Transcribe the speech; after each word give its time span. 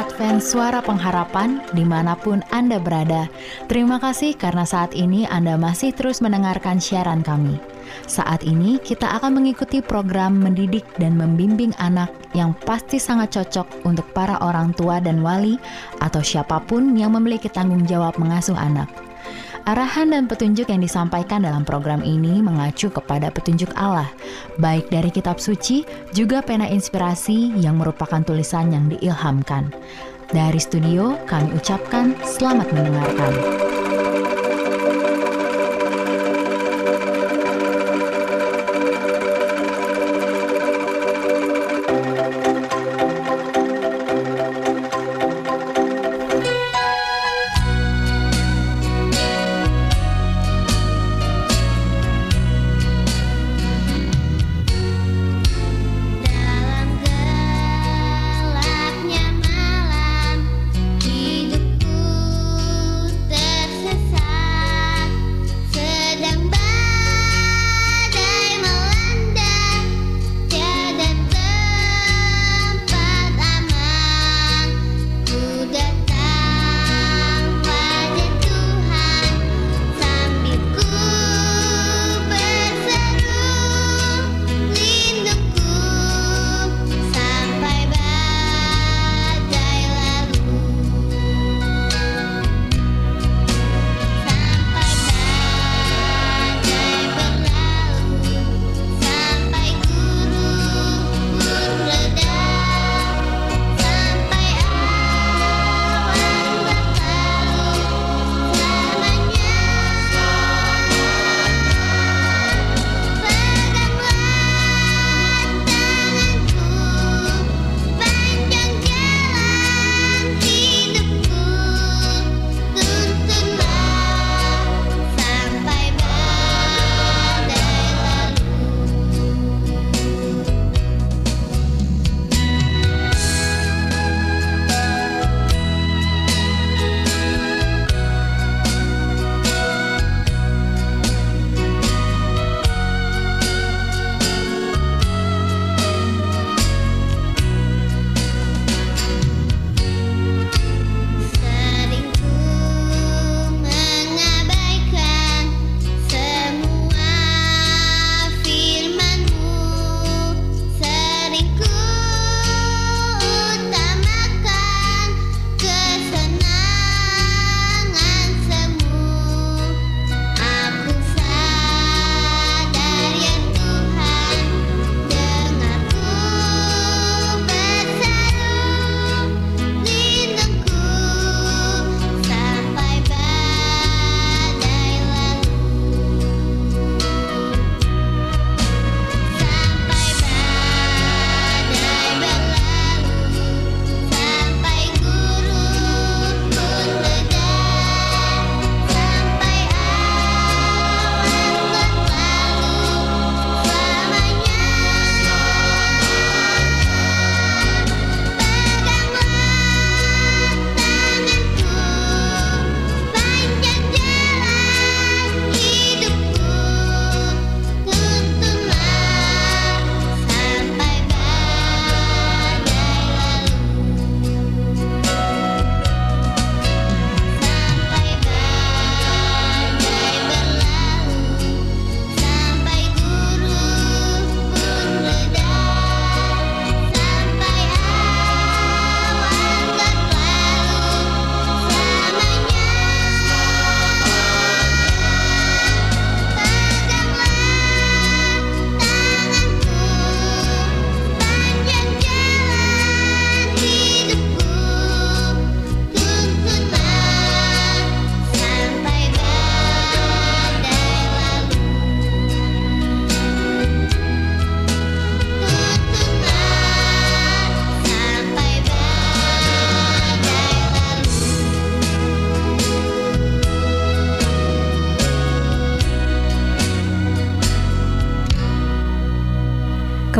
Advent 0.00 0.40
Suara 0.40 0.80
Pengharapan 0.80 1.60
di 1.76 1.84
mana 1.84 2.16
pun 2.16 2.40
Anda 2.48 2.80
berada. 2.80 3.28
Terima 3.68 4.00
kasih 4.00 4.32
karena 4.32 4.64
saat 4.64 4.96
ini 4.96 5.28
Anda 5.28 5.60
masih 5.60 5.92
terus 5.92 6.24
mendengarkan 6.24 6.80
siaran 6.80 7.20
kami. 7.20 7.60
Saat 8.08 8.48
ini 8.48 8.80
kita 8.80 9.20
akan 9.20 9.36
mengikuti 9.36 9.84
program 9.84 10.40
mendidik 10.40 10.88
dan 10.96 11.20
membimbing 11.20 11.76
anak 11.76 12.08
yang 12.32 12.56
pasti 12.64 12.96
sangat 12.96 13.36
cocok 13.36 13.84
untuk 13.84 14.08
para 14.16 14.40
orang 14.40 14.72
tua 14.72 15.04
dan 15.04 15.20
wali 15.20 15.60
atau 16.00 16.24
siapa 16.24 16.64
pun 16.64 16.96
yang 16.96 17.12
memiliki 17.12 17.52
tanggung 17.52 17.84
jawab 17.84 18.16
mengasuh 18.16 18.56
anak. 18.56 18.88
Arahan 19.70 20.10
dan 20.10 20.26
petunjuk 20.26 20.66
yang 20.66 20.82
disampaikan 20.82 21.46
dalam 21.46 21.62
program 21.62 22.02
ini 22.02 22.42
mengacu 22.42 22.90
kepada 22.90 23.30
petunjuk 23.30 23.70
Allah, 23.78 24.10
baik 24.58 24.90
dari 24.90 25.14
kitab 25.14 25.38
suci 25.38 25.86
juga 26.10 26.42
pena 26.42 26.66
inspirasi 26.66 27.54
yang 27.54 27.78
merupakan 27.78 28.18
tulisan 28.18 28.74
yang 28.74 28.90
diilhamkan. 28.90 29.70
Dari 30.34 30.58
studio, 30.58 31.14
kami 31.22 31.54
ucapkan 31.54 32.18
selamat 32.26 32.66
mendengarkan. 32.74 33.34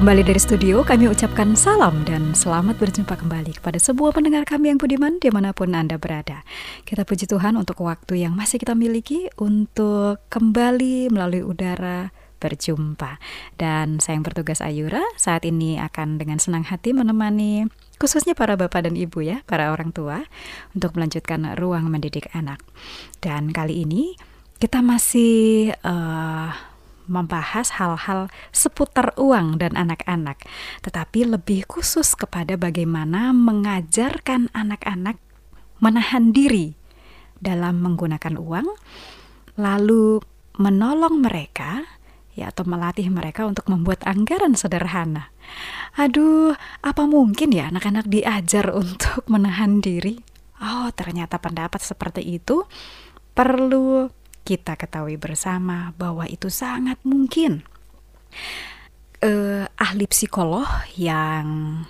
Kembali 0.00 0.24
dari 0.24 0.40
studio, 0.40 0.80
kami 0.80 1.12
ucapkan 1.12 1.52
salam 1.52 2.08
dan 2.08 2.32
selamat 2.32 2.80
berjumpa 2.80 3.20
kembali 3.20 3.60
kepada 3.60 3.76
sebuah 3.76 4.16
pendengar 4.16 4.48
kami 4.48 4.72
yang 4.72 4.80
budiman 4.80 5.20
di 5.20 5.28
mana 5.28 5.52
pun 5.52 5.76
Anda 5.76 6.00
berada. 6.00 6.40
Kita 6.88 7.04
puji 7.04 7.28
Tuhan 7.28 7.52
untuk 7.52 7.84
waktu 7.84 8.24
yang 8.24 8.32
masih 8.32 8.56
kita 8.56 8.72
miliki 8.72 9.28
untuk 9.36 10.24
kembali 10.32 11.12
melalui 11.12 11.44
udara 11.44 12.16
berjumpa. 12.40 13.20
Dan 13.60 14.00
saya 14.00 14.16
yang 14.16 14.24
bertugas 14.24 14.64
Ayura 14.64 15.04
saat 15.20 15.44
ini 15.44 15.76
akan 15.76 16.16
dengan 16.16 16.40
senang 16.40 16.64
hati 16.64 16.96
menemani 16.96 17.68
khususnya 18.00 18.32
para 18.32 18.56
bapak 18.56 18.88
dan 18.88 18.96
ibu 18.96 19.20
ya, 19.20 19.44
para 19.44 19.68
orang 19.68 19.92
tua 19.92 20.24
untuk 20.72 20.96
melanjutkan 20.96 21.60
ruang 21.60 21.92
mendidik 21.92 22.32
anak. 22.32 22.64
Dan 23.20 23.52
kali 23.52 23.84
ini 23.84 24.16
kita 24.56 24.80
masih 24.80 25.76
uh, 25.84 26.69
membahas 27.10 27.82
hal-hal 27.82 28.30
seputar 28.54 29.10
uang 29.18 29.58
dan 29.58 29.74
anak-anak, 29.74 30.38
tetapi 30.86 31.26
lebih 31.26 31.66
khusus 31.66 32.14
kepada 32.14 32.54
bagaimana 32.54 33.34
mengajarkan 33.34 34.46
anak-anak 34.54 35.18
menahan 35.82 36.30
diri 36.30 36.78
dalam 37.42 37.82
menggunakan 37.82 38.38
uang, 38.38 38.68
lalu 39.58 40.22
menolong 40.60 41.18
mereka 41.18 41.82
ya 42.38 42.52
atau 42.54 42.62
melatih 42.64 43.10
mereka 43.10 43.44
untuk 43.48 43.66
membuat 43.66 44.06
anggaran 44.06 44.54
sederhana. 44.54 45.34
Aduh, 45.98 46.54
apa 46.80 47.02
mungkin 47.04 47.50
ya 47.50 47.68
anak-anak 47.68 48.06
diajar 48.06 48.70
untuk 48.82 49.26
menahan 49.26 49.82
diri? 49.82 50.22
Oh, 50.60 50.92
ternyata 50.92 51.40
pendapat 51.40 51.80
seperti 51.80 52.20
itu 52.20 52.68
perlu 53.32 54.12
kita 54.44 54.76
ketahui 54.76 55.20
bersama 55.20 55.92
bahwa 55.96 56.26
itu 56.26 56.48
sangat 56.48 57.00
mungkin. 57.02 57.64
Uh, 59.20 59.68
ahli 59.76 60.08
psikolog 60.08 60.64
yang 60.96 61.84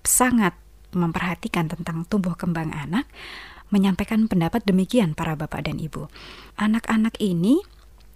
sangat 0.00 0.56
memperhatikan 0.96 1.68
tentang 1.68 2.08
tumbuh 2.08 2.32
kembang 2.32 2.72
anak 2.72 3.04
menyampaikan 3.68 4.30
pendapat 4.30 4.62
demikian 4.64 5.12
para 5.12 5.34
bapak 5.34 5.66
dan 5.66 5.76
ibu. 5.76 6.06
Anak-anak 6.56 7.18
ini 7.18 7.60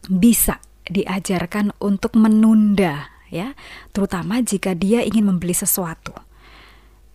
bisa 0.06 0.62
diajarkan 0.86 1.76
untuk 1.82 2.16
menunda 2.16 3.10
ya, 3.28 3.54
terutama 3.94 4.40
jika 4.40 4.72
dia 4.72 5.02
ingin 5.04 5.26
membeli 5.26 5.52
sesuatu. 5.52 6.14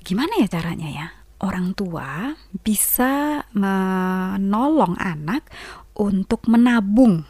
Gimana 0.05 0.37
ya 0.43 0.47
caranya 0.51 0.89
ya? 0.91 1.07
Orang 1.41 1.75
tua 1.75 2.37
bisa 2.63 3.43
menolong 3.51 4.95
anak 4.95 5.43
untuk 5.95 6.45
menabung. 6.45 7.25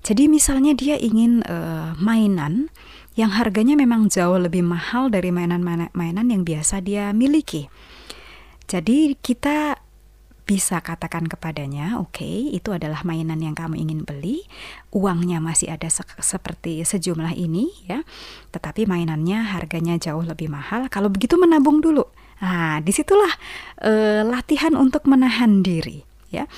Jadi 0.00 0.32
misalnya 0.32 0.72
dia 0.72 0.96
ingin 0.96 1.44
uh, 1.44 1.92
mainan 2.00 2.72
yang 3.18 3.36
harganya 3.36 3.76
memang 3.76 4.08
jauh 4.08 4.40
lebih 4.40 4.64
mahal 4.64 5.12
dari 5.12 5.28
mainan-mainan 5.28 6.26
yang 6.30 6.40
biasa 6.46 6.80
dia 6.80 7.12
miliki. 7.12 7.68
Jadi 8.64 9.18
kita 9.18 9.76
bisa 10.50 10.82
katakan 10.82 11.30
kepadanya, 11.30 12.02
oke, 12.02 12.26
okay, 12.26 12.50
itu 12.50 12.74
adalah 12.74 13.06
mainan 13.06 13.38
yang 13.38 13.54
kamu 13.54 13.78
ingin 13.78 14.02
beli, 14.02 14.42
uangnya 14.90 15.38
masih 15.38 15.70
ada 15.70 15.86
se 15.86 16.02
seperti 16.18 16.82
sejumlah 16.82 17.38
ini 17.38 17.70
ya, 17.86 18.02
tetapi 18.50 18.82
mainannya 18.82 19.46
harganya 19.46 19.94
jauh 19.94 20.26
lebih 20.26 20.50
mahal. 20.50 20.90
Kalau 20.90 21.06
begitu 21.06 21.38
menabung 21.38 21.78
dulu. 21.78 22.02
Nah, 22.42 22.82
di 22.82 22.90
situlah 22.90 23.30
uh, 23.86 24.26
latihan 24.26 24.74
untuk 24.74 25.06
menahan 25.06 25.62
diri 25.62 26.02
ya. 26.34 26.50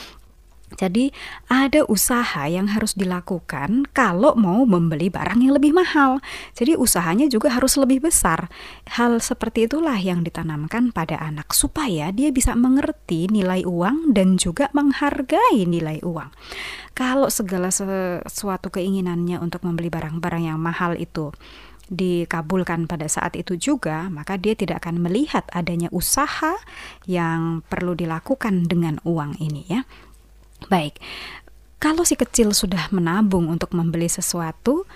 Jadi 0.77 1.13
ada 1.49 1.85
usaha 1.89 2.49
yang 2.49 2.73
harus 2.73 2.97
dilakukan 2.97 3.89
kalau 3.93 4.35
mau 4.37 4.65
membeli 4.65 5.13
barang 5.13 5.41
yang 5.41 5.55
lebih 5.57 5.77
mahal. 5.77 6.19
Jadi 6.57 6.75
usahanya 6.79 7.29
juga 7.29 7.53
harus 7.53 7.77
lebih 7.77 8.05
besar. 8.05 8.49
Hal 8.97 9.21
seperti 9.21 9.71
itulah 9.71 9.97
yang 9.97 10.25
ditanamkan 10.25 10.91
pada 10.91 11.21
anak 11.21 11.53
supaya 11.53 12.11
dia 12.11 12.33
bisa 12.33 12.57
mengerti 12.57 13.29
nilai 13.29 13.65
uang 13.69 14.17
dan 14.17 14.37
juga 14.41 14.73
menghargai 14.75 15.65
nilai 15.65 16.01
uang. 16.03 16.31
Kalau 16.93 17.33
segala 17.33 17.73
sesuatu 17.73 18.69
keinginannya 18.69 19.41
untuk 19.41 19.65
membeli 19.65 19.89
barang-barang 19.89 20.45
yang 20.53 20.61
mahal 20.61 20.93
itu 21.01 21.33
dikabulkan 21.93 22.89
pada 22.89 23.05
saat 23.05 23.37
itu 23.37 23.61
juga, 23.61 24.09
maka 24.09 24.41
dia 24.41 24.57
tidak 24.57 24.85
akan 24.87 25.05
melihat 25.05 25.45
adanya 25.53 25.93
usaha 25.93 26.57
yang 27.05 27.61
perlu 27.69 27.93
dilakukan 27.93 28.65
dengan 28.65 28.97
uang 29.05 29.37
ini 29.43 29.69
ya. 29.69 29.85
Baik, 30.71 30.99
kalau 31.83 32.07
si 32.07 32.15
kecil 32.15 32.55
sudah 32.55 32.95
menabung 32.95 33.51
untuk 33.51 33.75
membeli 33.75 34.07
sesuatu, 34.07 34.87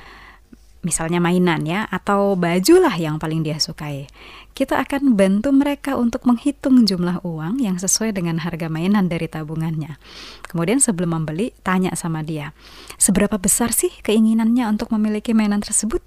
misalnya 0.86 1.18
mainan 1.18 1.66
ya, 1.66 1.82
atau 1.90 2.38
baju 2.38 2.74
lah 2.78 2.94
yang 2.94 3.18
paling 3.18 3.42
dia 3.42 3.58
sukai, 3.58 4.06
kita 4.54 4.78
akan 4.86 5.18
bantu 5.18 5.50
mereka 5.50 5.98
untuk 5.98 6.22
menghitung 6.22 6.86
jumlah 6.86 7.26
uang 7.26 7.58
yang 7.58 7.74
sesuai 7.74 8.14
dengan 8.14 8.38
harga 8.38 8.70
mainan 8.70 9.10
dari 9.10 9.26
tabungannya. 9.26 9.98
Kemudian 10.46 10.78
sebelum 10.78 11.18
membeli, 11.18 11.50
tanya 11.66 11.90
sama 11.98 12.22
dia, 12.22 12.54
seberapa 13.02 13.34
besar 13.34 13.74
sih 13.74 13.90
keinginannya 14.06 14.70
untuk 14.70 14.94
memiliki 14.94 15.34
mainan 15.34 15.58
tersebut? 15.58 16.06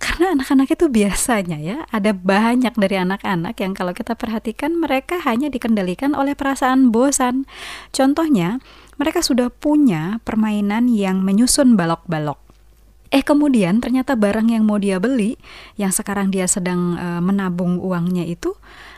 Karena 0.00 0.32
anak-anak 0.32 0.72
itu 0.72 0.88
biasanya 0.88 1.60
ya, 1.60 1.84
ada 1.92 2.16
banyak 2.16 2.72
dari 2.72 2.96
anak-anak 2.96 3.52
yang 3.60 3.76
kalau 3.76 3.92
kita 3.92 4.16
perhatikan 4.16 4.80
mereka 4.80 5.20
hanya 5.28 5.52
dikendalikan 5.52 6.16
oleh 6.16 6.32
perasaan 6.32 6.88
bosan. 6.88 7.44
Contohnya, 7.92 8.64
mereka 8.96 9.20
sudah 9.24 9.48
punya 9.48 10.20
permainan 10.24 10.88
yang 10.92 11.20
menyusun 11.24 11.76
balok-balok. 11.76 12.40
Eh 13.14 13.22
kemudian 13.22 13.78
ternyata 13.78 14.18
barang 14.18 14.50
yang 14.50 14.66
mau 14.66 14.82
dia 14.82 14.98
beli, 14.98 15.38
yang 15.78 15.94
sekarang 15.94 16.34
dia 16.34 16.50
sedang 16.50 16.98
uh, 16.98 17.22
menabung 17.22 17.78
uangnya 17.78 18.26
itu 18.26 18.52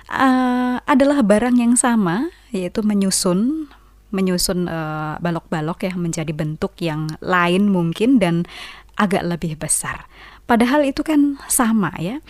uh, 0.09 0.81
adalah 0.89 1.21
barang 1.21 1.61
yang 1.61 1.77
sama, 1.77 2.33
yaitu 2.55 2.81
menyusun 2.81 3.69
menyusun 4.09 4.65
balok 4.65 5.21
balok-balok 5.21 5.79
ya 5.85 5.93
menjadi 5.93 6.33
bentuk 6.33 6.81
yang 6.81 7.13
lain 7.21 7.69
mungkin 7.69 8.17
dan 8.17 8.49
agak 8.97 9.21
lebih 9.21 9.61
besar. 9.61 10.09
Padahal 10.49 10.89
itu 10.89 11.05
kan 11.05 11.37
sama 11.53 11.93
ya 12.01 12.25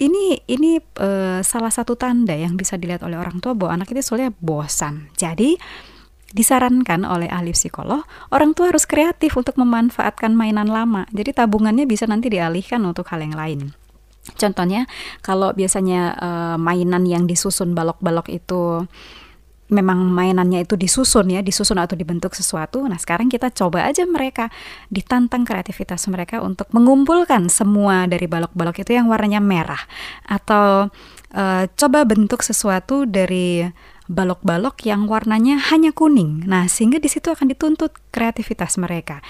ini 0.00 0.40
ini 0.48 0.80
uh, 0.98 1.44
salah 1.44 1.68
satu 1.68 2.00
tanda 2.00 2.32
yang 2.32 2.56
bisa 2.56 2.80
dilihat 2.80 3.04
oleh 3.04 3.20
orang 3.20 3.44
tua 3.44 3.52
bahwa 3.52 3.76
anak 3.76 3.92
itu 3.92 4.00
soalnya 4.00 4.32
bosan. 4.40 5.12
Jadi 5.20 5.60
disarankan 6.32 7.04
oleh 7.04 7.28
ahli 7.28 7.52
psikolog, 7.52 8.02
orang 8.32 8.56
tua 8.56 8.72
harus 8.72 8.88
kreatif 8.88 9.36
untuk 9.36 9.56
memanfaatkan 9.60 10.32
mainan 10.32 10.68
lama. 10.68 11.04
Jadi 11.12 11.36
tabungannya 11.36 11.84
bisa 11.84 12.08
nanti 12.08 12.32
dialihkan 12.32 12.80
untuk 12.82 13.08
hal 13.12 13.20
yang 13.20 13.36
lain. 13.36 13.76
Contohnya, 14.38 14.86
kalau 15.20 15.50
biasanya 15.50 16.14
uh, 16.14 16.56
mainan 16.56 17.04
yang 17.04 17.26
disusun 17.26 17.74
balok-balok 17.74 18.30
itu 18.30 18.86
memang 19.72 20.04
mainannya 20.04 20.62
itu 20.62 20.76
disusun 20.76 21.32
ya, 21.32 21.40
disusun 21.40 21.80
atau 21.80 21.96
dibentuk 21.96 22.36
sesuatu. 22.36 22.84
Nah, 22.84 23.00
sekarang 23.00 23.32
kita 23.32 23.48
coba 23.50 23.88
aja 23.88 24.04
mereka 24.04 24.52
ditantang 24.92 25.48
kreativitas 25.48 26.06
mereka 26.12 26.44
untuk 26.44 26.68
mengumpulkan 26.70 27.48
semua 27.48 28.04
dari 28.04 28.28
balok-balok 28.28 28.84
itu 28.84 28.92
yang 28.94 29.08
warnanya 29.08 29.40
merah 29.40 29.80
atau 30.28 30.92
uh, 31.32 31.64
coba 31.72 32.04
bentuk 32.04 32.44
sesuatu 32.44 33.08
dari 33.08 33.64
balok-balok 34.12 34.84
yang 34.84 35.08
warnanya 35.08 35.56
hanya 35.72 35.96
kuning. 35.96 36.44
Nah, 36.44 36.68
sehingga 36.68 37.00
di 37.00 37.08
situ 37.08 37.32
akan 37.32 37.48
dituntut 37.48 37.96
kreativitas 38.12 38.76
mereka. 38.76 39.24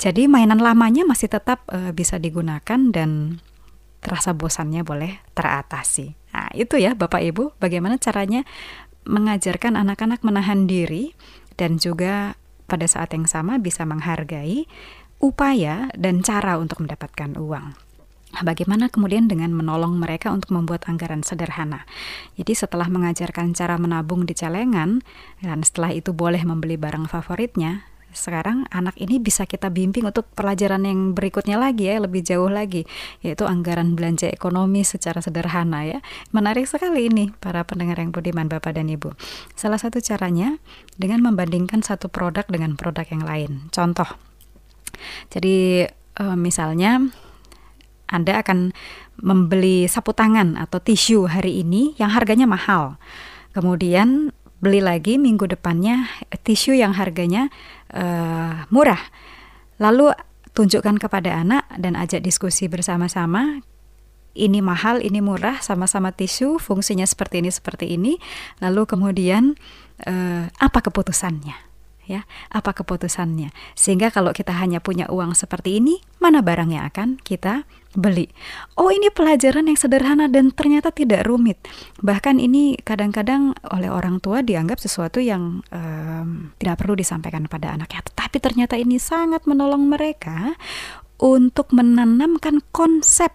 Jadi 0.00 0.24
mainan 0.24 0.64
lamanya 0.64 1.04
masih 1.04 1.28
tetap 1.28 1.68
uh, 1.68 1.92
bisa 1.92 2.16
digunakan 2.16 2.80
dan 2.88 3.36
terasa 4.00 4.32
bosannya 4.32 4.80
boleh 4.80 5.20
teratasi. 5.36 6.16
Nah, 6.32 6.48
itu 6.56 6.80
ya 6.80 6.96
Bapak 6.96 7.20
Ibu, 7.20 7.60
bagaimana 7.60 8.00
caranya 8.00 8.48
mengajarkan 9.04 9.76
anak-anak 9.76 10.24
menahan 10.24 10.64
diri 10.64 11.12
dan 11.60 11.76
juga 11.76 12.40
pada 12.64 12.88
saat 12.88 13.12
yang 13.12 13.28
sama 13.28 13.60
bisa 13.60 13.84
menghargai 13.84 14.64
upaya 15.20 15.92
dan 15.92 16.24
cara 16.24 16.56
untuk 16.56 16.80
mendapatkan 16.80 17.36
uang. 17.36 17.76
Nah, 18.40 18.56
bagaimana 18.56 18.88
kemudian 18.88 19.28
dengan 19.28 19.52
menolong 19.52 20.00
mereka 20.00 20.32
untuk 20.32 20.56
membuat 20.56 20.88
anggaran 20.88 21.20
sederhana? 21.20 21.84
Jadi 22.40 22.56
setelah 22.56 22.88
mengajarkan 22.88 23.52
cara 23.52 23.76
menabung 23.76 24.24
di 24.24 24.32
celengan 24.32 25.04
dan 25.44 25.60
setelah 25.60 25.92
itu 25.92 26.16
boleh 26.16 26.40
membeli 26.40 26.80
barang 26.80 27.04
favoritnya, 27.04 27.84
sekarang 28.16 28.64
anak 28.72 28.96
ini 28.96 29.20
bisa 29.20 29.44
kita 29.44 29.68
bimbing 29.68 30.08
untuk 30.08 30.24
pelajaran 30.32 30.88
yang 30.88 31.12
berikutnya 31.12 31.60
lagi 31.60 31.92
ya, 31.92 32.00
lebih 32.00 32.24
jauh 32.24 32.48
lagi, 32.48 32.88
yaitu 33.20 33.44
anggaran 33.44 33.92
belanja 33.92 34.32
ekonomi 34.32 34.88
secara 34.88 35.20
sederhana 35.20 35.84
ya. 35.84 36.00
Menarik 36.32 36.64
sekali 36.64 37.12
ini 37.12 37.28
para 37.44 37.68
pendengar 37.68 38.00
yang 38.00 38.08
budiman 38.08 38.48
Bapak 38.48 38.72
dan 38.72 38.88
Ibu. 38.88 39.20
Salah 39.52 39.76
satu 39.76 40.00
caranya 40.00 40.56
dengan 40.96 41.20
membandingkan 41.28 41.84
satu 41.84 42.08
produk 42.08 42.48
dengan 42.48 42.72
produk 42.72 43.04
yang 43.04 43.20
lain. 43.20 43.68
Contoh. 43.68 44.08
Jadi 45.28 45.84
eh, 45.92 46.36
misalnya 46.40 47.04
anda 48.10 48.42
akan 48.42 48.74
membeli 49.22 49.86
sapu 49.86 50.10
tangan 50.10 50.58
atau 50.58 50.82
tisu 50.82 51.30
hari 51.30 51.62
ini 51.62 51.94
yang 51.96 52.10
harganya 52.10 52.44
mahal. 52.44 52.98
Kemudian 53.54 54.34
beli 54.60 54.84
lagi 54.84 55.16
minggu 55.16 55.48
depannya 55.48 56.10
tisu 56.44 56.76
yang 56.76 56.92
harganya 56.98 57.48
uh, 57.94 58.68
murah. 58.68 59.00
Lalu 59.80 60.12
tunjukkan 60.52 61.00
kepada 61.00 61.40
anak 61.40 61.64
dan 61.78 61.96
ajak 61.96 62.20
diskusi 62.20 62.68
bersama-sama 62.68 63.62
ini 64.34 64.62
mahal, 64.62 65.02
ini 65.02 65.18
murah, 65.18 65.58
sama-sama 65.58 66.14
tisu, 66.14 66.62
fungsinya 66.62 67.02
seperti 67.02 67.42
ini, 67.42 67.50
seperti 67.50 67.86
ini. 67.98 68.12
Lalu 68.62 68.86
kemudian 68.86 69.58
uh, 70.06 70.44
apa 70.46 70.78
keputusannya? 70.86 71.69
Ya 72.10 72.26
apa 72.50 72.74
keputusannya? 72.74 73.54
Sehingga 73.78 74.10
kalau 74.10 74.34
kita 74.34 74.50
hanya 74.58 74.82
punya 74.82 75.06
uang 75.06 75.38
seperti 75.38 75.78
ini 75.78 76.02
mana 76.18 76.42
barang 76.42 76.74
yang 76.74 76.90
akan 76.90 77.22
kita 77.22 77.62
beli? 77.94 78.26
Oh 78.74 78.90
ini 78.90 79.14
pelajaran 79.14 79.70
yang 79.70 79.78
sederhana 79.78 80.26
dan 80.26 80.50
ternyata 80.50 80.90
tidak 80.90 81.22
rumit. 81.30 81.62
Bahkan 82.02 82.42
ini 82.42 82.74
kadang-kadang 82.82 83.54
oleh 83.70 83.86
orang 83.86 84.18
tua 84.18 84.42
dianggap 84.42 84.82
sesuatu 84.82 85.22
yang 85.22 85.62
um, 85.70 86.50
tidak 86.58 86.82
perlu 86.82 86.98
disampaikan 86.98 87.46
pada 87.46 87.78
anaknya. 87.78 88.02
Tetapi 88.10 88.36
ternyata 88.42 88.74
ini 88.74 88.98
sangat 88.98 89.46
menolong 89.46 89.86
mereka 89.86 90.58
untuk 91.22 91.70
menanamkan 91.70 92.64
konsep 92.74 93.30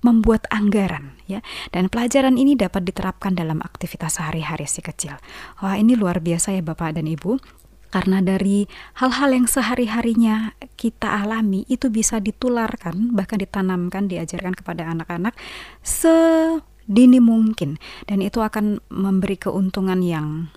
membuat 0.00 0.48
anggaran 0.48 1.16
ya. 1.28 1.44
Dan 1.72 1.92
pelajaran 1.92 2.40
ini 2.40 2.56
dapat 2.56 2.88
diterapkan 2.88 3.36
dalam 3.36 3.60
aktivitas 3.60 4.16
sehari-hari 4.16 4.64
si 4.64 4.80
kecil. 4.80 5.16
Wah, 5.60 5.76
ini 5.76 5.94
luar 5.96 6.24
biasa 6.24 6.56
ya 6.56 6.62
Bapak 6.64 6.96
dan 6.96 7.06
Ibu 7.08 7.59
karena 7.90 8.22
dari 8.22 8.70
hal-hal 9.02 9.34
yang 9.34 9.46
sehari-harinya 9.50 10.54
kita 10.78 11.26
alami 11.26 11.66
itu 11.66 11.90
bisa 11.90 12.22
ditularkan 12.22 13.12
bahkan 13.12 13.42
ditanamkan 13.42 14.06
diajarkan 14.06 14.54
kepada 14.54 14.86
anak-anak 14.90 15.34
sedini 15.82 17.18
mungkin. 17.18 17.82
Dan 18.06 18.22
itu 18.22 18.38
akan 18.40 18.78
memberi 18.88 19.36
keuntungan 19.36 20.00
yang 20.00 20.48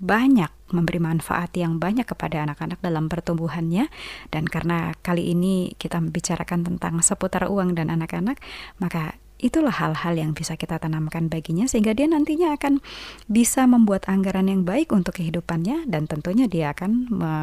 banyak 0.00 0.48
memberi 0.72 1.02
manfaat 1.02 1.52
yang 1.58 1.76
banyak 1.76 2.08
kepada 2.08 2.48
anak-anak 2.48 2.80
dalam 2.80 3.12
pertumbuhannya. 3.12 3.92
Dan 4.32 4.48
karena 4.48 4.96
kali 5.04 5.36
ini 5.36 5.76
kita 5.76 6.00
membicarakan 6.00 6.64
tentang 6.64 7.04
seputar 7.04 7.50
uang 7.52 7.76
dan 7.76 7.92
anak-anak 7.92 8.40
maka 8.80 9.20
itulah 9.40 9.72
hal-hal 9.72 10.14
yang 10.14 10.32
bisa 10.36 10.54
kita 10.54 10.76
tanamkan 10.76 11.32
baginya 11.32 11.64
sehingga 11.64 11.96
dia 11.96 12.06
nantinya 12.06 12.54
akan 12.54 12.84
bisa 13.26 13.64
membuat 13.64 14.06
anggaran 14.06 14.46
yang 14.46 14.62
baik 14.62 14.92
untuk 14.92 15.16
kehidupannya 15.16 15.88
dan 15.88 16.06
tentunya 16.06 16.46
dia 16.46 16.72
akan 16.76 16.90
me 17.10 17.34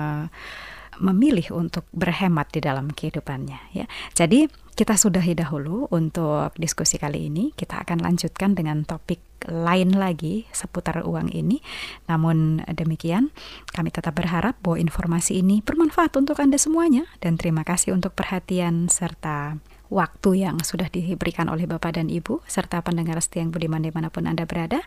memilih 0.98 1.54
untuk 1.54 1.86
berhemat 1.94 2.50
di 2.50 2.58
dalam 2.58 2.90
kehidupannya 2.90 3.60
ya. 3.70 3.86
Jadi 4.18 4.50
kita 4.78 4.94
sudahi 4.94 5.34
dahulu 5.34 5.90
untuk 5.90 6.54
diskusi 6.54 7.02
kali 7.02 7.34
ini. 7.34 7.50
Kita 7.58 7.82
akan 7.82 8.02
lanjutkan 8.06 8.54
dengan 8.54 8.86
topik 8.86 9.18
lain 9.50 9.98
lagi 9.98 10.46
seputar 10.54 11.02
uang 11.02 11.34
ini. 11.34 11.62
Namun 12.06 12.62
demikian, 12.70 13.34
kami 13.74 13.90
tetap 13.90 14.14
berharap 14.14 14.58
bahwa 14.62 14.78
informasi 14.78 15.42
ini 15.42 15.66
bermanfaat 15.66 16.14
untuk 16.18 16.38
Anda 16.38 16.62
semuanya 16.62 17.10
dan 17.26 17.42
terima 17.42 17.66
kasih 17.66 17.98
untuk 17.98 18.14
perhatian 18.14 18.86
serta 18.90 19.58
waktu 19.90 20.44
yang 20.48 20.60
sudah 20.64 20.92
diberikan 20.92 21.48
oleh 21.48 21.68
Bapak 21.68 22.00
dan 22.00 22.12
Ibu, 22.12 22.44
serta 22.48 22.84
pendengar 22.84 23.20
setia 23.24 23.44
yang 23.44 23.52
budiman 23.52 23.84
di 23.84 23.92
mana 23.92 24.12
pun 24.12 24.28
Anda 24.28 24.44
berada. 24.44 24.84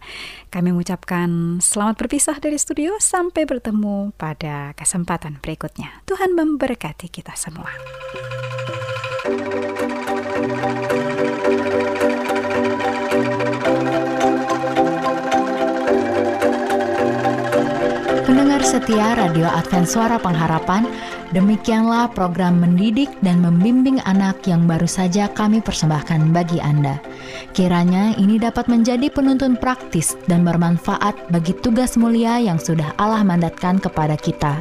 Kami 0.53 0.73
mengucapkan 0.73 1.61
selamat 1.61 1.97
berpisah 2.01 2.37
dari 2.39 2.57
studio, 2.61 2.97
sampai 3.01 3.49
bertemu 3.49 4.13
pada 4.17 4.77
kesempatan 4.77 5.41
berikutnya. 5.41 6.05
Tuhan 6.05 6.37
memberkati 6.37 7.09
kita 7.09 7.33
semua. 7.37 7.71
Pendengar 18.31 18.63
setia 18.63 19.19
Radio 19.19 19.49
Advent 19.51 19.89
Suara 19.91 20.21
Pengharapan, 20.21 20.87
Demikianlah 21.31 22.11
program 22.11 22.59
mendidik 22.59 23.07
dan 23.23 23.39
membimbing 23.39 24.03
anak 24.03 24.43
yang 24.51 24.67
baru 24.67 24.91
saja 24.91 25.31
kami 25.31 25.63
persembahkan 25.63 26.35
bagi 26.35 26.59
Anda. 26.59 26.99
Kiranya 27.55 28.19
ini 28.19 28.35
dapat 28.35 28.67
menjadi 28.67 29.07
penuntun 29.15 29.55
praktis 29.55 30.19
dan 30.27 30.43
bermanfaat 30.43 31.31
bagi 31.31 31.55
tugas 31.55 31.95
mulia 31.95 32.43
yang 32.43 32.59
sudah 32.59 32.91
Allah 32.99 33.23
mandatkan 33.23 33.79
kepada 33.79 34.19
kita. 34.19 34.59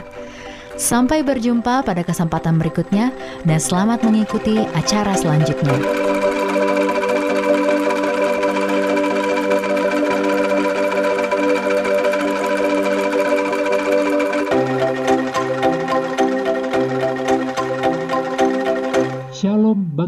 Sampai 0.78 1.26
berjumpa 1.26 1.84
pada 1.84 2.06
kesempatan 2.06 2.62
berikutnya, 2.62 3.12
dan 3.44 3.60
selamat 3.60 4.06
mengikuti 4.06 4.64
acara 4.78 5.18
selanjutnya. 5.18 5.76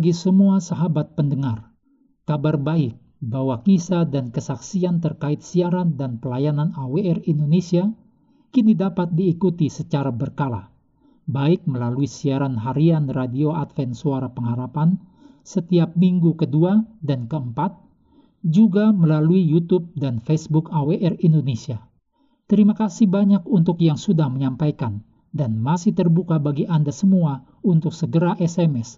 Bagi 0.01 0.17
semua 0.17 0.57
sahabat 0.57 1.13
pendengar, 1.13 1.77
kabar 2.25 2.57
baik 2.57 2.97
bahwa 3.21 3.61
kisah 3.61 4.01
dan 4.09 4.33
kesaksian 4.33 4.97
terkait 4.97 5.45
siaran 5.45 5.93
dan 5.93 6.17
pelayanan 6.17 6.73
AWR 6.73 7.21
Indonesia 7.29 7.85
kini 8.49 8.73
dapat 8.73 9.13
diikuti 9.13 9.69
secara 9.69 10.09
berkala, 10.09 10.73
baik 11.29 11.69
melalui 11.69 12.09
siaran 12.09 12.57
harian 12.57 13.13
Radio 13.13 13.53
Advent 13.53 13.93
Suara 13.93 14.25
Pengharapan 14.33 14.97
setiap 15.45 15.93
minggu 15.93 16.33
kedua 16.33 16.81
dan 17.05 17.29
keempat, 17.29 17.77
juga 18.41 18.89
melalui 18.89 19.45
YouTube 19.45 19.93
dan 19.93 20.17
Facebook 20.17 20.73
AWR 20.73 21.21
Indonesia. 21.21 21.77
Terima 22.49 22.73
kasih 22.73 23.05
banyak 23.05 23.45
untuk 23.45 23.77
yang 23.77 24.01
sudah 24.01 24.33
menyampaikan 24.33 25.05
dan 25.29 25.61
masih 25.61 25.93
terbuka 25.93 26.41
bagi 26.41 26.65
Anda 26.65 26.89
semua 26.89 27.45
untuk 27.61 27.93
segera 27.93 28.33
SMS 28.41 28.97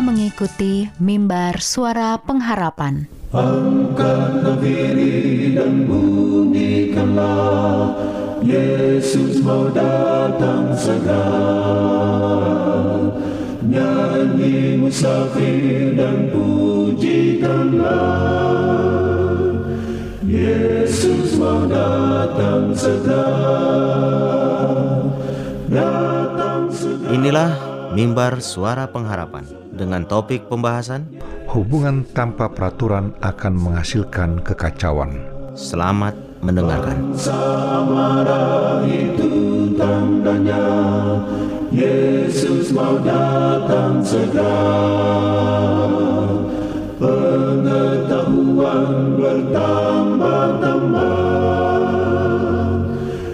Kita 0.00 0.16
mengikuti 0.16 0.88
mimbar 0.96 1.60
suara 1.60 2.16
pengharapan. 2.24 3.04
Angkatlah 3.36 4.56
diri 4.56 5.52
dan 5.52 5.84
bunyikanlah, 5.84 7.20
Yesus 8.40 9.44
mau 9.44 9.68
datang 9.68 10.72
segera. 10.72 11.20
Nyanyi 13.60 14.80
musafir 14.80 15.92
dan 15.92 16.32
pujikanlah, 16.32 18.00
Yesus 20.24 21.36
mau 21.36 21.68
datang 21.68 22.72
segera. 22.72 23.36
Datang 25.68 26.72
segera. 26.72 27.12
Inilah 27.12 27.69
mimbar 27.92 28.38
suara 28.38 28.86
pengharapan 28.90 29.44
dengan 29.74 30.06
topik 30.06 30.46
pembahasan 30.46 31.10
Hubungan 31.50 32.06
tanpa 32.14 32.46
peraturan 32.46 33.10
akan 33.18 33.58
menghasilkan 33.58 34.38
kekacauan. 34.46 35.18
Selamat 35.58 36.14
mendengarkan. 36.38 37.10
Samara 37.10 38.86
itu 38.86 39.74
tandanya 39.74 40.62
Yesus 41.74 42.70
mau 42.70 43.02
datang 43.02 43.98
segera 43.98 44.62
Pengetahuan 47.02 49.18
bertambah-tambah 49.18 51.10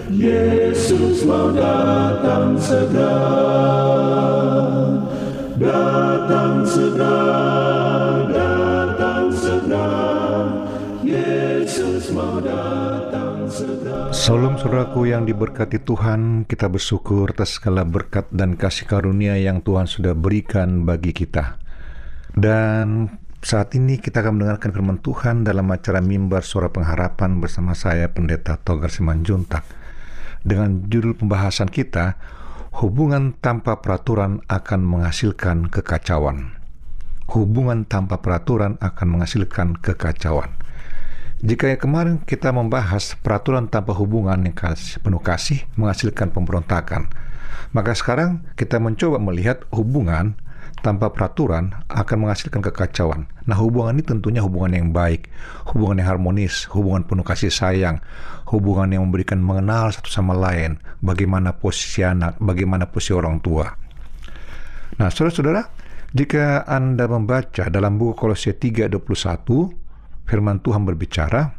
Yesus 0.09 1.21
mau 1.21 1.53
datang 1.53 2.57
segera 2.57 3.56
Salam 14.17 14.57
saudaraku 14.57 15.13
yang 15.13 15.29
diberkati 15.29 15.77
Tuhan, 15.77 16.49
kita 16.49 16.65
bersyukur 16.73 17.29
atas 17.29 17.61
segala 17.61 17.85
berkat 17.85 18.25
dan 18.33 18.57
kasih 18.57 18.89
karunia 18.89 19.37
yang 19.37 19.61
Tuhan 19.61 19.85
sudah 19.85 20.17
berikan 20.17 20.89
bagi 20.89 21.13
kita. 21.13 21.61
Dan 22.33 23.13
saat 23.45 23.77
ini 23.77 24.01
kita 24.01 24.25
akan 24.25 24.41
mendengarkan 24.41 24.73
firman 24.73 24.97
Tuhan 25.05 25.45
dalam 25.45 25.69
acara 25.69 26.01
Mimbar 26.01 26.41
Suara 26.41 26.73
Pengharapan 26.73 27.37
bersama 27.37 27.77
saya 27.77 28.09
Pendeta 28.09 28.57
Togar 28.57 28.89
Simanjuntak. 28.89 29.61
Dengan 30.41 30.89
judul 30.89 31.13
pembahasan 31.13 31.69
kita, 31.69 32.17
Hubungan 32.77 33.33
tanpa 33.37 33.81
peraturan 33.81 34.45
akan 34.45 34.81
menghasilkan 34.85 35.65
kekacauan. 35.69 36.57
Hubungan 37.25 37.89
tanpa 37.89 38.21
peraturan 38.21 38.77
akan 38.77 39.07
menghasilkan 39.17 39.81
kekacauan. 39.81 40.53
Jika 41.37 41.69
kemarin 41.77 42.17
kita 42.25 42.49
membahas 42.49 43.13
peraturan 43.21 43.69
tanpa 43.69 43.93
hubungan 43.93 44.41
yang 44.41 44.57
penuh 45.05 45.21
kasih 45.21 45.69
menghasilkan 45.77 46.33
pemberontakan, 46.33 47.13
maka 47.77 47.93
sekarang 47.93 48.41
kita 48.57 48.81
mencoba 48.81 49.21
melihat 49.21 49.61
hubungan 49.69 50.33
tanpa 50.81 51.13
peraturan 51.13 51.77
akan 51.93 52.17
menghasilkan 52.25 52.65
kekacauan. 52.65 53.29
Nah, 53.45 53.53
hubungan 53.53 54.01
ini 54.01 54.03
tentunya 54.09 54.41
hubungan 54.41 54.81
yang 54.81 54.89
baik, 54.89 55.29
hubungan 55.69 56.01
yang 56.01 56.17
harmonis, 56.17 56.65
hubungan 56.73 57.05
penuh 57.05 57.21
kasih 57.21 57.53
sayang, 57.53 58.01
hubungan 58.49 58.97
yang 58.97 59.05
memberikan 59.05 59.37
mengenal 59.37 59.93
satu 59.93 60.09
sama 60.09 60.33
lain, 60.33 60.81
bagaimana 61.05 61.53
posisi 61.53 62.01
anak, 62.01 62.41
bagaimana 62.41 62.89
posisi 62.89 63.13
orang 63.13 63.37
tua. 63.45 63.69
Nah, 64.97 65.13
saudara-saudara, 65.13 65.69
jika 66.17 66.65
Anda 66.65 67.05
membaca 67.05 67.69
dalam 67.69 68.01
buku 68.01 68.17
Kolose 68.17 68.57
3:21, 68.57 69.85
firman 70.27 70.59
Tuhan 70.59 70.83
berbicara, 70.83 71.55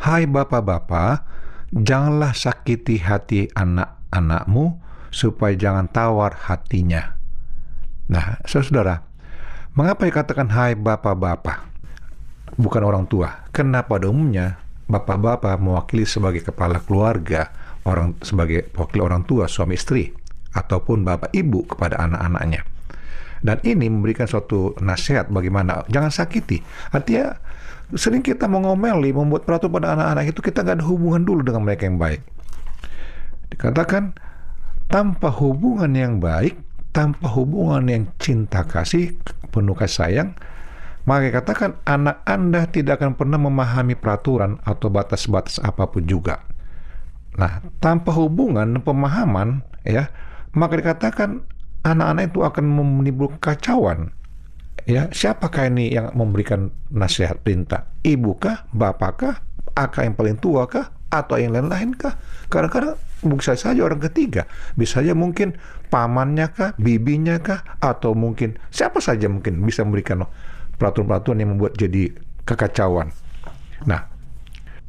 "Hai 0.00 0.24
bapak-bapak, 0.24 1.26
janganlah 1.74 2.32
sakiti 2.32 3.02
hati 3.02 3.50
anak-anakmu 3.52 4.78
supaya 5.10 5.52
jangan 5.58 5.90
tawar 5.90 6.38
hatinya." 6.46 7.18
Nah, 8.06 8.38
saudara, 8.46 9.02
mengapa 9.74 10.06
dikatakan 10.06 10.46
hai 10.54 10.78
bapak-bapak? 10.78 11.66
Bukan 12.54 12.82
orang 12.86 13.10
tua. 13.10 13.50
Karena 13.50 13.82
pada 13.82 14.06
umumnya 14.06 14.62
bapak-bapak 14.86 15.58
mewakili 15.58 16.06
sebagai 16.06 16.46
kepala 16.46 16.78
keluarga, 16.78 17.50
orang 17.82 18.14
sebagai 18.22 18.70
wakil 18.78 19.02
orang 19.02 19.26
tua, 19.26 19.50
suami 19.50 19.74
istri, 19.74 20.14
ataupun 20.54 21.02
bapak 21.02 21.34
ibu 21.34 21.66
kepada 21.66 21.98
anak-anaknya. 22.06 22.62
Dan 23.44 23.60
ini 23.62 23.86
memberikan 23.92 24.24
suatu 24.24 24.74
nasihat 24.80 25.28
bagaimana 25.28 25.84
jangan 25.92 26.08
sakiti. 26.08 26.62
Artinya 26.90 27.36
sering 27.94 28.24
kita 28.24 28.50
mengomeli, 28.50 29.14
membuat 29.14 29.46
peraturan 29.46 29.78
pada 29.78 29.88
anak-anak 29.94 30.24
itu 30.34 30.40
kita 30.42 30.66
nggak 30.66 30.82
ada 30.82 30.86
hubungan 30.90 31.22
dulu 31.22 31.40
dengan 31.46 31.62
mereka 31.62 31.86
yang 31.86 32.00
baik. 32.02 32.22
Dikatakan 33.54 34.18
tanpa 34.90 35.30
hubungan 35.30 35.94
yang 35.94 36.18
baik 36.18 36.58
tanpa 36.96 37.28
hubungan 37.28 37.84
yang 37.92 38.04
cinta 38.16 38.64
kasih, 38.64 39.12
penuh 39.52 39.76
kasih 39.76 39.96
sayang, 40.08 40.30
maka 41.04 41.28
katakan 41.28 41.76
anak 41.84 42.24
Anda 42.24 42.64
tidak 42.72 43.04
akan 43.04 43.20
pernah 43.20 43.36
memahami 43.36 43.92
peraturan 44.00 44.56
atau 44.64 44.88
batas-batas 44.88 45.60
apa 45.60 45.92
pun 45.92 46.08
juga. 46.08 46.40
Nah, 47.36 47.60
tanpa 47.84 48.16
hubungan 48.16 48.80
pemahaman, 48.80 49.60
ya, 49.84 50.08
maka 50.56 50.80
dikatakan 50.80 51.44
anak-anak 51.84 52.32
itu 52.32 52.40
akan 52.40 52.64
menimbulkan 52.64 53.38
kacauan. 53.44 54.15
Ya, 54.84 55.08
siapakah 55.08 55.72
ini 55.72 55.88
yang 55.88 56.12
memberikan 56.12 56.68
nasihat 56.92 57.40
perintah? 57.40 57.88
Ibukah, 58.04 58.68
bapakkah, 58.76 59.40
akak 59.72 60.04
yang 60.04 60.14
paling 60.14 60.36
tua 60.36 60.68
kah, 60.68 60.92
atau 61.08 61.40
yang 61.40 61.56
lain-lain 61.56 61.96
kah? 61.96 62.20
Kadang-kadang 62.52 63.00
bisa 63.24 63.56
saja 63.56 63.80
orang 63.80 64.04
ketiga, 64.04 64.44
bisa 64.76 65.00
saja 65.00 65.16
mungkin 65.16 65.56
pamannya 65.88 66.52
kah, 66.52 66.70
bibinya 66.76 67.40
kah, 67.40 67.64
atau 67.80 68.12
mungkin 68.12 68.60
siapa 68.68 69.00
saja 69.00 69.26
mungkin 69.26 69.64
bisa 69.64 69.82
memberikan 69.82 70.28
peraturan-peraturan 70.76 71.40
yang 71.40 71.50
membuat 71.56 71.74
jadi 71.80 72.12
kekacauan. 72.44 73.10
Nah, 73.88 74.06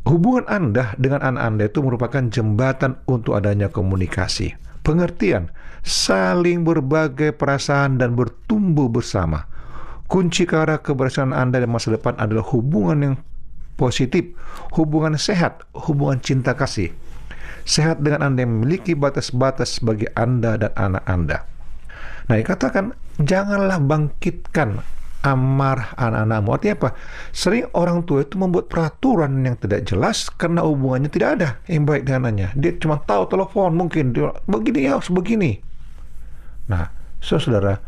hubungan 0.06 0.46
Anda 0.46 0.94
dengan 1.00 1.24
anak 1.24 1.42
Anda 1.42 1.64
itu 1.72 1.80
merupakan 1.82 2.22
jembatan 2.28 3.02
untuk 3.10 3.34
adanya 3.34 3.72
komunikasi, 3.72 4.54
pengertian, 4.86 5.50
saling 5.82 6.68
berbagai 6.68 7.34
perasaan 7.34 7.98
dan 7.98 8.14
bertumbuh 8.14 8.92
bersama. 8.92 9.48
Kunci 10.08 10.48
ke 10.48 10.56
arah 10.56 10.80
keberhasilan 10.80 11.36
Anda 11.36 11.60
di 11.60 11.68
masa 11.68 11.92
depan 11.92 12.16
adalah 12.16 12.48
hubungan 12.56 12.98
yang 13.04 13.16
positif, 13.76 14.32
hubungan 14.74 15.20
sehat, 15.20 15.68
hubungan 15.76 16.24
cinta 16.24 16.56
kasih 16.56 16.96
sehat 17.68 18.00
dengan 18.00 18.32
Anda 18.32 18.48
yang 18.48 18.64
memiliki 18.64 18.96
batas-batas 18.96 19.84
bagi 19.84 20.08
Anda 20.16 20.56
dan 20.56 20.72
anak 20.80 21.04
Anda. 21.04 21.38
Nah, 22.32 22.36
dikatakan 22.40 22.96
janganlah 23.20 23.84
bangkitkan 23.84 24.80
amarah 25.28 25.92
anak-anakmu. 26.00 26.50
Artinya 26.56 26.76
apa? 26.80 26.90
Sering 27.36 27.68
orang 27.76 28.08
tua 28.08 28.24
itu 28.24 28.40
membuat 28.40 28.72
peraturan 28.72 29.44
yang 29.44 29.60
tidak 29.60 29.84
jelas 29.84 30.32
karena 30.32 30.64
hubungannya 30.64 31.12
tidak 31.12 31.30
ada 31.40 31.50
yang 31.68 31.84
baik 31.84 32.08
dengan 32.08 32.32
anaknya. 32.32 32.56
Dia 32.56 32.72
cuma 32.80 33.04
tahu 33.04 33.28
telepon 33.28 33.76
mungkin 33.76 34.16
dia, 34.16 34.32
begini 34.48 34.88
ya, 34.88 35.04
sebegini. 35.04 35.60
Nah, 36.72 36.88
saudara, 37.20 37.80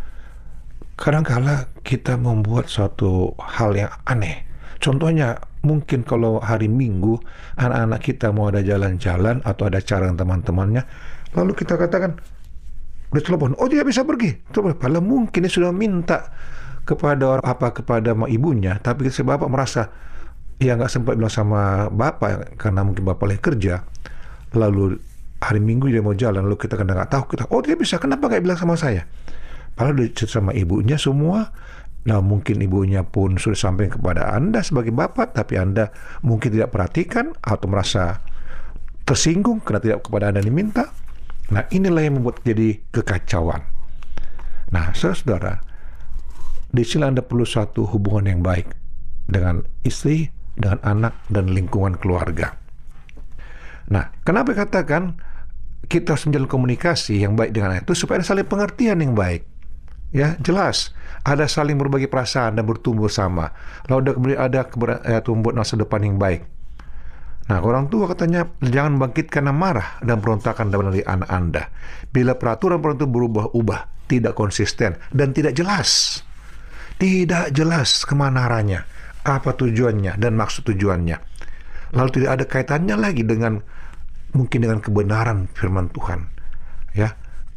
kadang-kala 0.99 1.71
kita 1.87 2.19
membuat 2.19 2.67
suatu 2.67 3.31
hal 3.39 3.71
yang 3.71 3.89
aneh. 4.03 4.43
Contohnya, 4.83 5.39
mungkin 5.63 6.03
kalau 6.03 6.43
hari 6.43 6.67
Minggu 6.67 7.19
anak-anak 7.55 7.99
kita 8.03 8.35
mau 8.35 8.51
ada 8.51 8.59
jalan-jalan 8.59 9.39
atau 9.47 9.71
ada 9.71 9.79
dengan 9.79 10.19
teman-temannya, 10.19 10.83
lalu 11.35 11.51
kita 11.55 11.79
katakan, 11.79 12.19
udah 13.15 13.23
telepon, 13.23 13.55
oh 13.59 13.67
dia 13.71 13.83
bisa 13.87 14.03
pergi. 14.03 14.35
Padahal 14.51 15.03
mungkin 15.03 15.39
dia 15.47 15.51
sudah 15.51 15.71
minta 15.71 16.35
kepada 16.83 17.39
orang 17.39 17.45
apa 17.47 17.67
kepada 17.71 18.11
ibunya, 18.27 18.75
tapi 18.79 19.07
si 19.07 19.23
bapak 19.23 19.47
merasa 19.47 19.87
ya 20.59 20.75
nggak 20.75 20.91
sempat 20.91 21.15
bilang 21.15 21.31
sama 21.31 21.87
bapak 21.87 22.59
karena 22.59 22.83
mungkin 22.83 23.07
bapak 23.07 23.25
lagi 23.35 23.41
kerja. 23.43 23.83
Lalu 24.55 24.99
hari 25.39 25.59
Minggu 25.63 25.91
dia 25.91 26.03
mau 26.03 26.15
jalan, 26.15 26.43
lalu 26.43 26.59
kita 26.59 26.75
kadang 26.75 26.99
nggak 26.99 27.11
tahu 27.11 27.23
kita, 27.35 27.47
oh 27.51 27.63
dia 27.63 27.75
bisa, 27.79 27.99
kenapa 27.99 28.27
nggak 28.27 28.43
bilang 28.43 28.59
sama 28.59 28.75
saya? 28.75 29.07
Padahal 29.79 30.11
dia 30.11 30.27
sama 30.27 30.51
ibunya 30.51 30.99
semua 30.99 31.55
Nah, 32.07 32.23
mungkin 32.23 32.63
ibunya 32.63 33.03
pun 33.03 33.35
sudah 33.35 33.59
sampai 33.59 33.91
kepada 33.91 34.31
Anda 34.31 34.63
sebagai 34.63 34.95
bapak, 34.95 35.35
tapi 35.35 35.59
Anda 35.59 35.91
mungkin 36.23 36.55
tidak 36.55 36.71
perhatikan 36.71 37.35
atau 37.43 37.67
merasa 37.67 38.23
tersinggung 39.03 39.59
karena 39.59 39.81
tidak 39.83 39.99
kepada 40.07 40.31
Anda 40.31 40.39
diminta. 40.39 40.87
Nah, 41.51 41.67
inilah 41.67 42.01
yang 42.01 42.21
membuat 42.21 42.39
jadi 42.41 42.79
kekacauan. 42.95 43.61
Nah, 44.71 44.95
saudara, 44.95 45.59
di 46.71 46.81
sini 46.87 47.03
Anda 47.03 47.19
perlu 47.19 47.43
suatu 47.43 47.83
hubungan 47.83 48.31
yang 48.31 48.41
baik 48.45 48.71
dengan 49.27 49.67
istri, 49.83 50.31
dengan 50.55 50.79
anak, 50.87 51.19
dan 51.27 51.51
lingkungan 51.51 51.99
keluarga. 51.99 52.55
Nah, 53.91 54.13
kenapa 54.23 54.55
katakan 54.55 55.19
kita 55.89 56.15
harus 56.15 56.29
menjalin 56.29 56.47
komunikasi 56.47 57.21
yang 57.21 57.33
baik 57.33 57.51
dengan 57.51 57.81
itu 57.81 57.91
supaya 57.97 58.21
ada 58.21 58.29
saling 58.29 58.45
pengertian 58.45 59.01
yang 59.01 59.17
baik 59.17 59.58
ya 60.13 60.35
jelas. 60.41 60.93
Ada 61.19 61.51
saling 61.51 61.75
berbagi 61.75 62.07
perasaan 62.07 62.55
dan 62.55 62.63
bertumbuh 62.63 63.11
sama. 63.11 63.51
Lalu 63.91 63.99
ada 63.99 64.11
kemudian 64.15 64.39
ada 64.39 64.61
ya, 65.03 65.19
tumbuh 65.19 65.51
masa 65.51 65.75
depan 65.75 65.99
yang 66.01 66.15
baik. 66.15 66.47
Nah 67.49 67.59
orang 67.65 67.89
tua 67.89 68.07
katanya 68.13 68.45
jangan 68.61 69.01
bangkitkan 69.01 69.49
amarah 69.49 69.99
dan 70.05 70.21
perontakan 70.21 70.69
dalam 70.69 70.93
anak 70.93 71.29
anda. 71.29 71.63
Bila 72.13 72.37
peraturan 72.37 72.79
peraturan 72.79 73.09
berubah-ubah 73.09 74.07
tidak 74.07 74.37
konsisten 74.37 74.95
dan 75.11 75.33
tidak 75.33 75.57
jelas. 75.57 76.21
Tidak 76.99 77.55
jelas 77.55 78.03
ke 78.03 78.11
mana 78.11 78.47
arahnya 78.47 78.83
apa 79.23 79.51
tujuannya 79.55 80.15
dan 80.15 80.33
maksud 80.35 80.67
tujuannya. 80.67 81.17
Lalu 81.95 82.09
tidak 82.21 82.29
ada 82.37 82.45
kaitannya 82.45 82.95
lagi 82.95 83.23
dengan 83.25 83.59
mungkin 84.33 84.59
dengan 84.61 84.79
kebenaran 84.79 85.49
firman 85.57 85.89
Tuhan. 85.89 86.38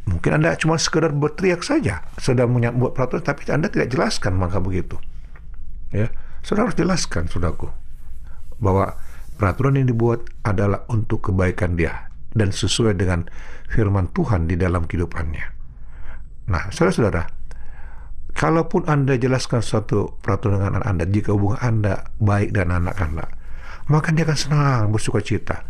Mungkin 0.02 0.34
Anda 0.34 0.58
cuma 0.58 0.82
sekedar 0.82 1.14
berteriak 1.14 1.62
saja 1.62 2.02
sedang 2.18 2.50
membuat 2.50 2.98
peraturan 2.98 3.22
tapi 3.22 3.46
Anda 3.46 3.70
tidak 3.70 3.94
jelaskan 3.94 4.34
maka 4.34 4.58
begitu. 4.58 4.98
Ya, 5.94 6.10
saudara 6.42 6.72
harus 6.72 6.78
jelaskan, 6.80 7.30
saudaraku, 7.30 7.70
bahwa 8.58 8.98
peraturan 9.38 9.78
yang 9.78 9.92
dibuat 9.92 10.26
adalah 10.42 10.82
untuk 10.90 11.30
kebaikan 11.30 11.78
dia 11.78 12.10
dan 12.34 12.50
sesuai 12.50 12.98
dengan 12.98 13.28
firman 13.70 14.10
Tuhan 14.10 14.50
di 14.50 14.58
dalam 14.58 14.88
kehidupannya. 14.88 15.46
Nah, 16.50 16.72
saudara-saudara, 16.74 17.28
kalaupun 18.34 18.88
Anda 18.90 19.14
jelaskan 19.20 19.62
suatu 19.62 20.18
peraturan 20.18 20.58
dengan 20.58 20.82
anak 20.82 20.88
Anda, 20.88 21.04
jika 21.06 21.30
hubungan 21.30 21.60
Anda 21.62 21.94
baik 22.18 22.50
dan 22.56 22.74
anak 22.74 22.96
Anda, 22.98 23.26
maka 23.86 24.10
dia 24.10 24.26
akan 24.26 24.38
senang, 24.38 24.82
bersuka 24.90 25.22
cita. 25.22 25.62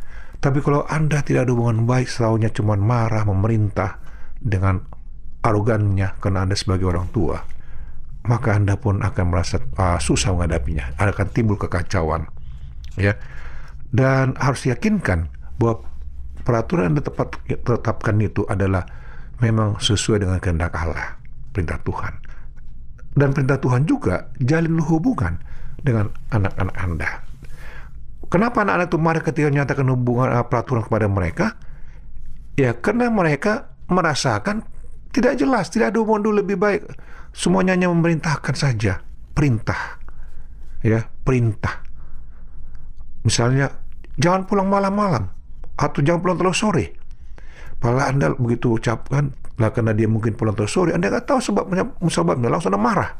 Tapi 0.42 0.58
kalau 0.64 0.86
Anda 0.88 1.20
tidak 1.20 1.46
ada 1.46 1.52
hubungan 1.52 1.84
baik, 1.84 2.08
selalunya 2.08 2.50
cuma 2.50 2.74
marah, 2.78 3.22
memerintah 3.26 4.02
dengan 4.42 4.82
arogannya 5.42 6.18
karena 6.18 6.46
Anda 6.46 6.54
sebagai 6.58 6.90
orang 6.90 7.10
tua, 7.10 7.42
maka 8.26 8.54
Anda 8.54 8.78
pun 8.78 9.02
akan 9.02 9.24
merasa 9.30 9.58
uh, 9.78 9.98
susah 9.98 10.34
menghadapinya. 10.34 10.94
Akan 10.98 11.30
timbul 11.30 11.58
kekacauan. 11.58 12.30
Ya. 12.94 13.18
Dan 13.92 14.38
harus 14.38 14.64
yakinkan 14.66 15.28
bahwa 15.58 15.84
peraturan 16.42 16.96
yang 16.96 17.04
tepat 17.04 17.36
tetapkan 17.46 18.16
itu 18.22 18.46
adalah 18.48 18.86
memang 19.42 19.76
sesuai 19.82 20.24
dengan 20.24 20.38
kehendak 20.38 20.72
Allah, 20.72 21.18
perintah 21.52 21.76
Tuhan. 21.82 22.14
Dan 23.12 23.36
perintah 23.36 23.60
Tuhan 23.60 23.84
juga 23.84 24.32
jalin 24.40 24.80
hubungan 24.80 25.36
dengan 25.82 26.08
anak-anak 26.32 26.76
Anda. 26.80 27.10
Kenapa 28.32 28.64
anak-anak 28.64 28.88
itu 28.88 28.98
marah 29.02 29.20
ketika 29.20 29.52
menyatakan 29.52 29.84
hubungan 29.92 30.32
uh, 30.32 30.46
peraturan 30.48 30.88
kepada 30.88 31.04
mereka? 31.10 31.46
Ya, 32.56 32.72
karena 32.72 33.12
mereka 33.12 33.71
merasakan 33.90 34.62
tidak 35.12 35.36
jelas, 35.36 35.68
tidak 35.68 35.92
ada 35.92 36.00
dulu 36.00 36.40
lebih 36.40 36.56
baik. 36.56 36.88
Semuanya 37.36 37.76
hanya 37.76 37.92
memerintahkan 37.92 38.56
saja, 38.56 39.04
perintah. 39.36 40.00
Ya, 40.80 41.04
perintah. 41.24 41.84
Misalnya, 43.22 43.70
jangan 44.16 44.48
pulang 44.48 44.72
malam-malam 44.72 45.28
atau 45.76 46.00
jangan 46.00 46.20
pulang 46.24 46.38
terlalu 46.40 46.56
sore. 46.56 46.86
Pala 47.76 48.08
Anda 48.08 48.32
begitu 48.32 48.78
ucapkan, 48.78 49.36
lah 49.60 49.70
karena 49.74 49.92
dia 49.92 50.08
mungkin 50.08 50.32
pulang 50.32 50.56
terlalu 50.56 50.72
sore, 50.72 50.90
Anda 50.96 51.12
nggak 51.12 51.28
tahu 51.28 51.40
sebabnya, 51.44 51.84
sebabnya 52.08 52.48
langsung 52.48 52.72
Anda 52.72 52.80
marah. 52.80 53.10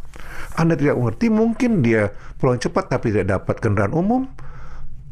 Anda 0.57 0.77
tidak 0.77 0.97
mengerti, 0.97 1.27
mungkin 1.29 1.85
dia 1.85 2.09
pulang 2.41 2.57
cepat 2.57 2.89
tapi 2.89 3.13
tidak 3.13 3.37
dapat 3.41 3.57
kendaraan 3.61 3.93
umum, 3.93 4.23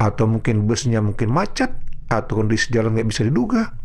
atau 0.00 0.24
mungkin 0.24 0.64
busnya 0.64 1.04
mungkin 1.04 1.28
macet, 1.28 1.70
atau 2.08 2.40
kondisi 2.40 2.72
jalan 2.72 2.96
nggak 2.96 3.08
bisa 3.08 3.22
diduga. 3.28 3.79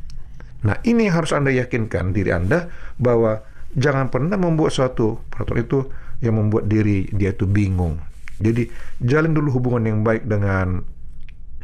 Nah 0.64 0.80
ini 0.88 1.10
yang 1.10 1.20
harus 1.20 1.36
Anda 1.36 1.52
yakinkan 1.52 2.16
diri 2.16 2.32
Anda 2.32 2.72
bahwa 2.96 3.44
jangan 3.76 4.08
pernah 4.08 4.40
membuat 4.40 4.72
suatu 4.72 5.20
peraturan 5.28 5.68
itu 5.68 5.80
yang 6.24 6.40
membuat 6.40 6.72
diri 6.72 7.12
dia 7.12 7.36
itu 7.36 7.44
bingung. 7.44 8.00
Jadi 8.40 8.68
jalin 9.04 9.36
dulu 9.36 9.52
hubungan 9.60 9.84
yang 9.88 10.00
baik 10.04 10.28
dengan 10.28 10.84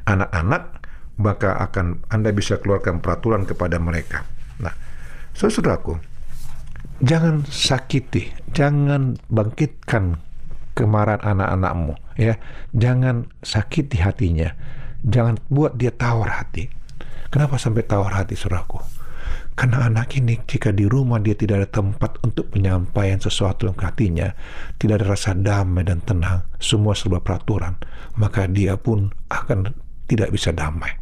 anak-anak, 0.08 0.64
maka 1.20 1.60
akan 1.68 2.04
Anda 2.08 2.32
bisa 2.32 2.60
keluarkan 2.60 3.04
peraturan 3.04 3.44
kepada 3.44 3.80
mereka. 3.80 4.24
Nah, 4.60 4.72
saudaraku, 5.36 6.00
jangan 7.04 7.44
sakiti, 7.48 8.32
jangan 8.56 9.20
bangkitkan 9.28 10.20
kemarahan 10.76 11.20
anak-anakmu, 11.22 11.94
ya. 12.16 12.40
Jangan 12.72 13.28
sakiti 13.44 14.00
hatinya, 14.00 14.56
jangan 15.04 15.40
buat 15.52 15.76
dia 15.76 15.92
tawar 15.92 16.40
hati. 16.40 16.72
Kenapa 17.32 17.56
sampai 17.56 17.84
tawar 17.88 18.16
hati, 18.18 18.36
saudaraku? 18.36 18.80
Karena 19.56 19.88
anak 19.88 20.16
ini 20.16 20.40
jika 20.48 20.72
di 20.72 20.88
rumah 20.88 21.20
dia 21.20 21.36
tidak 21.36 21.56
ada 21.64 21.70
tempat 21.70 22.18
untuk 22.24 22.50
penyampaian 22.50 23.20
sesuatu 23.20 23.68
yang 23.68 23.78
hatinya, 23.78 24.32
tidak 24.80 25.04
ada 25.04 25.06
rasa 25.12 25.36
damai 25.36 25.84
dan 25.86 26.00
tenang, 26.02 26.48
semua 26.58 26.96
serba 26.96 27.20
peraturan, 27.20 27.76
maka 28.16 28.48
dia 28.48 28.80
pun 28.80 29.12
akan 29.28 29.76
tidak 30.08 30.32
bisa 30.32 30.56
damai. 30.56 30.96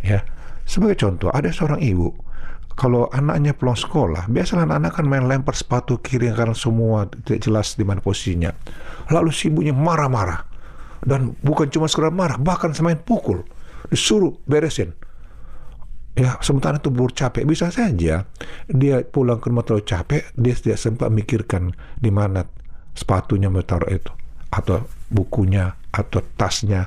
Ya, 0.00 0.22
sebagai 0.64 0.96
contoh, 1.02 1.34
ada 1.34 1.50
seorang 1.50 1.82
ibu 1.82 2.14
kalau 2.74 3.06
anaknya 3.14 3.54
pulang 3.54 3.78
sekolah, 3.78 4.26
biasalah 4.26 4.66
anak-anak 4.66 4.92
kan 4.98 5.06
main 5.06 5.24
lempar 5.30 5.54
sepatu 5.54 6.02
kiri 6.02 6.34
karena 6.34 6.58
semua 6.58 7.06
tidak 7.06 7.46
jelas 7.46 7.78
di 7.78 7.86
mana 7.86 8.02
posisinya. 8.02 8.50
Lalu 9.14 9.30
si 9.30 9.46
ibunya 9.46 9.70
marah-marah. 9.70 10.42
Dan 11.04 11.38
bukan 11.38 11.70
cuma 11.70 11.86
sekedar 11.86 12.10
marah, 12.10 12.34
bahkan 12.34 12.74
semain 12.74 12.98
pukul. 12.98 13.46
Disuruh 13.94 14.34
beresin. 14.50 14.90
Ya, 16.14 16.38
sementara 16.38 16.78
itu 16.78 16.94
buru 16.94 17.10
capek. 17.10 17.42
Bisa 17.42 17.74
saja 17.74 18.22
dia 18.70 18.96
pulang 19.02 19.42
ke 19.42 19.50
rumah 19.50 19.66
terlalu 19.66 19.82
capek, 19.82 20.22
dia 20.38 20.54
tidak 20.54 20.78
sempat 20.78 21.10
mikirkan 21.10 21.74
di 21.98 22.14
mana 22.14 22.46
sepatunya 22.94 23.50
mau 23.50 23.66
taruh 23.66 23.90
itu. 23.90 24.14
Atau 24.54 24.86
bukunya, 25.10 25.74
atau 25.90 26.22
tasnya. 26.38 26.86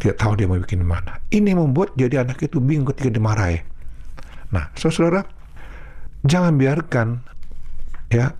Tidak 0.00 0.16
tahu 0.16 0.40
dia 0.40 0.48
mau 0.48 0.56
bikin 0.56 0.80
mana. 0.82 1.20
Ini 1.28 1.52
membuat 1.52 1.92
jadi 1.94 2.24
anak 2.24 2.40
itu 2.48 2.58
bingung 2.58 2.88
ketika 2.90 3.14
dimarahi 3.14 3.74
Nah, 4.54 4.70
saudara, 4.78 5.26
jangan 6.22 6.54
biarkan 6.54 7.26
ya 8.06 8.30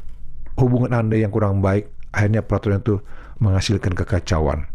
hubungan 0.54 0.94
Anda 0.94 1.18
yang 1.18 1.34
kurang 1.34 1.58
baik 1.58 1.90
akhirnya 2.14 2.46
peraturan 2.46 2.78
itu 2.78 3.02
menghasilkan 3.42 3.98
kekacauan. 3.98 4.70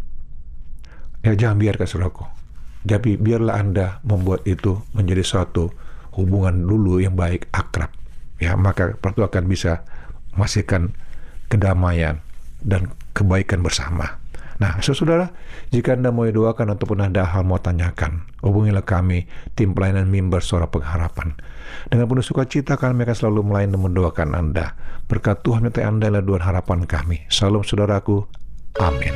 Ya 1.24 1.36
jangan 1.40 1.64
biarkan 1.64 1.88
saudaraku. 1.88 2.39
Jadi 2.88 3.20
biarlah 3.20 3.60
Anda 3.60 4.00
membuat 4.08 4.48
itu 4.48 4.80
menjadi 4.96 5.24
suatu 5.24 5.72
hubungan 6.16 6.64
dulu 6.64 7.04
yang 7.04 7.16
baik, 7.16 7.52
akrab. 7.52 7.92
Ya, 8.40 8.56
maka 8.56 8.96
peraturan 8.96 9.28
akan 9.28 9.46
bisa 9.52 9.84
menghasilkan 10.36 10.96
kedamaian 11.52 12.24
dan 12.64 12.96
kebaikan 13.12 13.60
bersama. 13.60 14.20
Nah, 14.60 14.76
saudara, 14.84 15.32
jika 15.72 15.96
Anda 15.96 16.12
mau 16.12 16.28
doakan 16.28 16.76
ataupun 16.76 17.00
ada 17.00 17.24
hal 17.24 17.48
mau 17.48 17.64
tanyakan, 17.64 18.28
hubungilah 18.44 18.84
kami, 18.84 19.32
tim 19.56 19.72
pelayanan 19.72 20.12
mimbar 20.12 20.44
suara 20.44 20.68
pengharapan. 20.68 21.40
Dengan 21.88 22.12
penuh 22.12 22.24
sukacita 22.24 22.76
kami 22.76 23.08
akan 23.08 23.16
selalu 23.16 23.40
melayani 23.48 23.80
dan 23.80 23.82
mendoakan 23.88 24.30
Anda. 24.36 24.76
Berkat 25.08 25.48
Tuhan 25.48 25.64
menyertai 25.64 25.88
Anda 25.88 26.12
adalah 26.12 26.24
dua 26.28 26.40
harapan 26.44 26.84
kami. 26.84 27.24
Salam 27.32 27.64
saudaraku. 27.64 28.28
Amin. 28.84 29.16